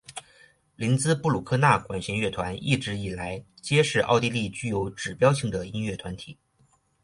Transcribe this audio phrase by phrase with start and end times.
[0.75, 6.39] 林兹布鲁克纳管弦乐团一直以来皆是奥地利具有指标性的音乐团体。